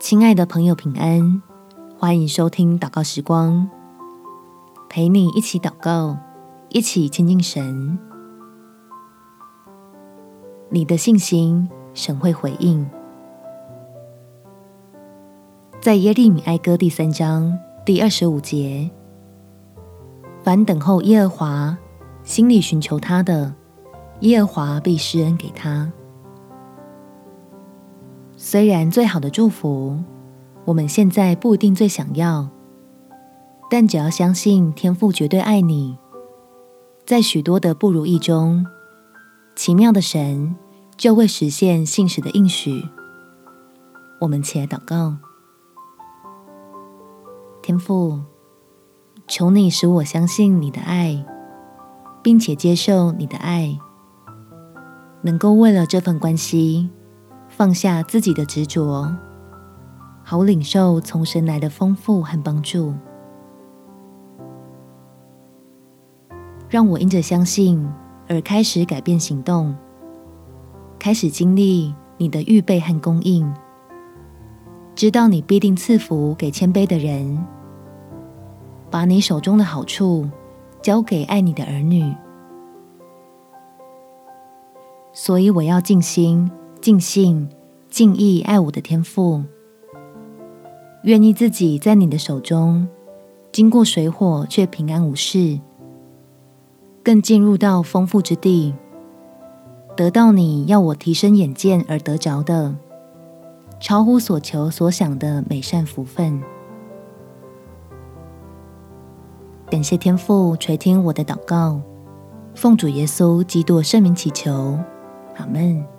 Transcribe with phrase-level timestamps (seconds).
[0.00, 1.42] 亲爱的朋友，平安！
[1.98, 3.68] 欢迎收听祷告时光，
[4.88, 6.16] 陪你一起祷告，
[6.68, 7.98] 一起亲近神。
[10.70, 12.88] 你的信心，神会回应。
[15.80, 18.88] 在耶利米哀歌第三章第二十五节，
[20.44, 21.78] 凡等候耶和华，
[22.22, 23.52] 心里寻求他的，
[24.20, 25.92] 耶和华必施恩给他。
[28.50, 30.02] 虽然最好的祝福，
[30.64, 32.48] 我们现在不一定最想要，
[33.68, 35.98] 但只要相信天父绝对爱你，
[37.04, 38.64] 在许多的不如意中，
[39.54, 40.56] 奇妙的神
[40.96, 42.86] 就会实现信实的应许。
[44.22, 45.18] 我们起来祷告，
[47.60, 48.18] 天父，
[49.26, 51.22] 求你使我相信你的爱，
[52.22, 53.78] 并且接受你的爱，
[55.20, 56.88] 能够为了这份关系。
[57.58, 59.12] 放下自己的执着，
[60.22, 62.94] 好领受从神来的丰富和帮助。
[66.68, 67.84] 让我因着相信
[68.28, 69.74] 而开始改变行动，
[71.00, 73.52] 开始经历你的预备和供应，
[74.94, 77.44] 知道你必定赐福给谦卑的人，
[78.88, 80.30] 把你手中的好处
[80.80, 82.14] 交给爱你的儿女。
[85.12, 86.48] 所以我要尽心。
[86.88, 87.46] 尽性、
[87.90, 89.44] 尽意爱我的天父，
[91.02, 92.88] 愿意自己在你的手中
[93.52, 95.60] 经过水火却平安无事，
[97.04, 98.74] 更进入到丰富之地，
[99.98, 102.74] 得到你要我提升眼见而得着的，
[103.78, 106.42] 超乎所求所想的美善福分。
[109.70, 111.82] 感谢天父垂听我的祷告，
[112.54, 114.78] 奉主耶稣基督圣名祈求，
[115.36, 115.97] 阿门。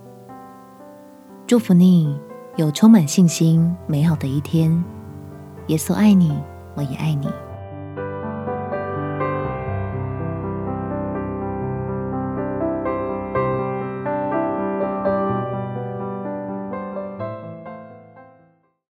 [1.49, 2.15] 祝福你
[2.57, 4.71] 有充满信心、美好的一天。
[5.65, 6.31] 耶稣爱你，
[6.75, 7.27] 我也爱你。